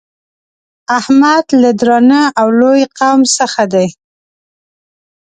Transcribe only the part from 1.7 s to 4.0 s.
درانه او لوی قوم څخه دی.